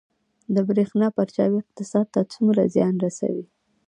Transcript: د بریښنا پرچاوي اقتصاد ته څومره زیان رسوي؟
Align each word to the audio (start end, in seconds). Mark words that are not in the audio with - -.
د 0.53 0.55
بریښنا 0.67 1.07
پرچاوي 1.17 1.57
اقتصاد 1.63 2.07
ته 2.13 2.21
څومره 2.33 2.61
زیان 2.75 2.95
رسوي؟ 3.05 3.45